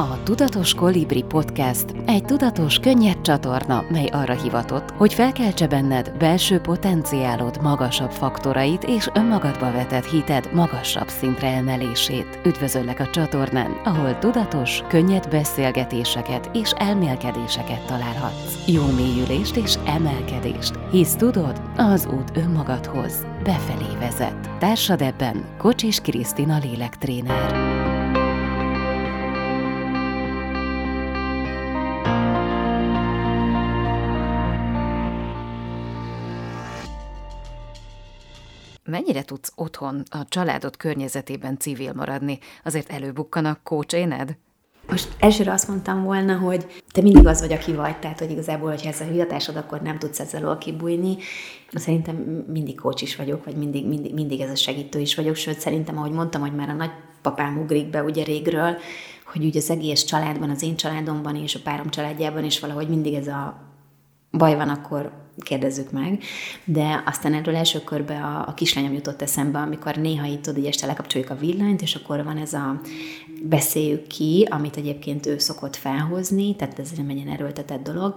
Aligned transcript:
A 0.00 0.22
Tudatos 0.22 0.74
Kolibri 0.74 1.22
Podcast 1.22 1.84
egy 2.06 2.24
tudatos, 2.24 2.78
könnyed 2.78 3.20
csatorna, 3.20 3.84
mely 3.90 4.06
arra 4.06 4.42
hivatott, 4.42 4.90
hogy 4.90 5.14
felkeltse 5.14 5.66
benned 5.66 6.12
belső 6.18 6.58
potenciálod 6.58 7.62
magasabb 7.62 8.10
faktorait 8.10 8.84
és 8.84 9.08
önmagadba 9.14 9.72
vetett 9.72 10.04
hited 10.04 10.50
magasabb 10.54 11.08
szintre 11.08 11.48
emelését. 11.48 12.40
Üdvözöllek 12.44 13.00
a 13.00 13.10
csatornán, 13.10 13.80
ahol 13.84 14.18
tudatos, 14.18 14.82
könnyed 14.88 15.28
beszélgetéseket 15.30 16.50
és 16.52 16.70
elmélkedéseket 16.70 17.86
találhatsz. 17.86 18.66
Jó 18.66 18.86
mélyülést 18.96 19.56
és 19.56 19.74
emelkedést, 19.86 20.78
hisz 20.90 21.14
tudod, 21.16 21.60
az 21.76 22.06
út 22.06 22.36
önmagadhoz 22.36 23.26
befelé 23.44 23.96
vezet. 23.98 24.50
Társad 24.58 25.02
ebben 25.02 25.44
Kocsis 25.56 26.00
Krisztina 26.00 26.58
lélektréner. 26.58 27.77
Mennyire 38.90 39.22
tudsz 39.22 39.52
otthon, 39.54 40.02
a 40.10 40.24
családod 40.28 40.76
környezetében 40.76 41.58
civil 41.58 41.92
maradni? 41.92 42.38
Azért 42.64 42.90
előbukkanak 42.90 43.60
kócséned? 43.62 44.36
Most 44.88 45.08
elsőre 45.18 45.52
azt 45.52 45.68
mondtam 45.68 46.02
volna, 46.02 46.36
hogy 46.36 46.82
te 46.92 47.02
mindig 47.02 47.26
az 47.26 47.40
vagy, 47.40 47.52
aki 47.52 47.72
vagy, 47.72 47.98
tehát 47.98 48.18
hogy 48.18 48.30
igazából, 48.30 48.70
hogyha 48.70 48.88
ez 48.88 49.00
a 49.00 49.04
hivatásod, 49.04 49.56
akkor 49.56 49.80
nem 49.80 49.98
tudsz 49.98 50.20
ezzel 50.20 50.58
kibújni. 50.58 51.16
Szerintem 51.72 52.16
mindig 52.46 52.80
kócs 52.80 53.02
is 53.02 53.16
vagyok, 53.16 53.44
vagy 53.44 53.56
mindig, 53.56 53.86
mindig, 53.86 54.14
mindig 54.14 54.40
ez 54.40 54.50
a 54.50 54.56
segítő 54.56 54.98
is 54.98 55.14
vagyok, 55.14 55.34
sőt 55.34 55.60
szerintem, 55.60 55.98
ahogy 55.98 56.12
mondtam, 56.12 56.40
hogy 56.40 56.54
már 56.54 56.68
a 56.68 56.72
nagypapám 56.72 57.58
ugrik 57.58 57.90
be 57.90 58.02
ugye 58.02 58.24
régről, 58.24 58.76
hogy 59.32 59.44
ugye 59.44 59.58
az 59.58 59.70
egész 59.70 60.02
családban, 60.02 60.50
az 60.50 60.62
én 60.62 60.76
családomban 60.76 61.36
és 61.36 61.54
a 61.54 61.60
párom 61.64 61.90
családjában 61.90 62.44
is 62.44 62.60
valahogy 62.60 62.88
mindig 62.88 63.14
ez 63.14 63.26
a 63.26 63.60
baj 64.30 64.56
van, 64.56 64.68
akkor 64.68 65.27
kérdezzük 65.42 65.90
meg, 65.90 66.22
de 66.64 67.02
aztán 67.06 67.34
erről 67.34 67.56
első 67.56 67.80
körben 67.80 68.22
a, 68.22 68.44
a 68.48 68.54
kislányom 68.54 68.92
jutott 68.92 69.22
eszembe, 69.22 69.58
amikor 69.58 69.96
néha 69.96 70.26
itt 70.26 70.42
tudod, 70.42 70.64
este 70.64 70.86
lekapcsoljuk 70.86 71.30
a 71.30 71.36
villanyt, 71.36 71.82
és 71.82 71.94
akkor 71.94 72.24
van 72.24 72.36
ez 72.36 72.52
a 72.52 72.80
beszéljük 73.42 74.06
ki, 74.06 74.46
amit 74.50 74.76
egyébként 74.76 75.26
ő 75.26 75.38
szokott 75.38 75.76
felhozni, 75.76 76.56
tehát 76.56 76.78
ez 76.78 76.90
nem 76.90 77.08
egy 77.08 77.26
erőltetett 77.26 77.82
dolog, 77.82 78.14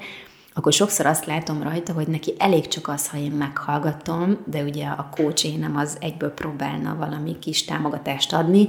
akkor 0.54 0.74
sokszor 0.74 1.06
azt 1.06 1.26
látom 1.26 1.64
rajta, 1.64 1.94
hogy 1.94 2.08
neki 2.08 2.34
elég 2.38 2.68
csak 2.68 2.88
az, 2.88 3.08
ha 3.08 3.18
én 3.18 3.32
meghallgatom, 3.32 4.38
de 4.46 4.64
ugye 4.64 4.86
a 4.86 5.10
coach 5.16 5.58
nem 5.58 5.78
az 5.78 5.98
egyből 6.00 6.30
próbálna 6.30 6.96
valami 6.96 7.40
kis 7.40 7.66
támogatást 7.66 8.34
adni, 8.34 8.68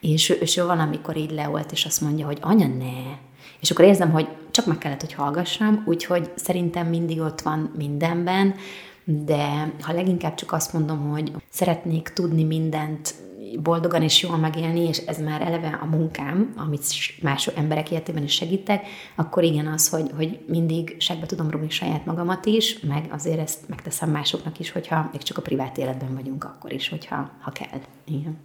és, 0.00 0.28
és 0.28 0.56
ő 0.56 0.64
valamikor 0.64 1.16
így 1.16 1.30
leolt, 1.30 1.72
és 1.72 1.84
azt 1.84 2.00
mondja, 2.00 2.26
hogy 2.26 2.38
anya, 2.40 2.66
ne, 2.66 3.16
és 3.60 3.70
akkor 3.70 3.84
érzem, 3.84 4.10
hogy 4.10 4.28
csak 4.54 4.66
meg 4.66 4.78
kellett, 4.78 5.00
hogy 5.00 5.12
hallgassam, 5.12 5.82
úgyhogy 5.86 6.30
szerintem 6.34 6.86
mindig 6.86 7.20
ott 7.20 7.40
van 7.40 7.72
mindenben, 7.76 8.54
de 9.04 9.72
ha 9.80 9.92
leginkább 9.92 10.34
csak 10.34 10.52
azt 10.52 10.72
mondom, 10.72 11.10
hogy 11.10 11.32
szeretnék 11.48 12.08
tudni 12.08 12.44
mindent 12.44 13.14
boldogan 13.62 14.02
és 14.02 14.22
jól 14.22 14.36
megélni, 14.36 14.80
és 14.80 14.98
ez 14.98 15.18
már 15.18 15.42
eleve 15.42 15.78
a 15.82 15.84
munkám, 15.84 16.52
amit 16.56 16.84
más 17.22 17.46
emberek 17.46 17.90
életében 17.90 18.22
is 18.22 18.32
segítek, 18.32 18.86
akkor 19.14 19.42
igen 19.42 19.66
az, 19.66 19.88
hogy, 19.88 20.10
hogy 20.16 20.44
mindig 20.48 20.96
segbe 20.98 21.26
tudom 21.26 21.50
rúgni 21.50 21.70
saját 21.70 22.04
magamat 22.06 22.46
is, 22.46 22.80
meg 22.80 23.06
azért 23.10 23.38
ezt 23.38 23.68
megteszem 23.68 24.10
másoknak 24.10 24.58
is, 24.58 24.70
hogyha 24.70 25.08
még 25.12 25.22
csak 25.22 25.38
a 25.38 25.42
privát 25.42 25.78
életben 25.78 26.14
vagyunk, 26.14 26.44
akkor 26.44 26.72
is, 26.72 26.88
hogyha 26.88 27.30
ha 27.40 27.50
kell. 27.50 27.80
Igen. 28.06 28.38